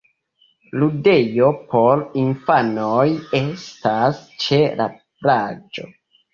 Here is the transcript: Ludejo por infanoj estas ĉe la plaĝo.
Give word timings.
Ludejo 0.83 1.49
por 1.73 2.01
infanoj 2.23 3.05
estas 3.43 4.27
ĉe 4.47 4.63
la 4.83 4.93
plaĝo. 5.07 5.91